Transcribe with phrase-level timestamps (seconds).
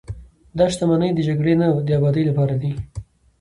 [0.57, 2.71] دا شتمنۍ د جګړې نه، د ابادۍ لپاره دي.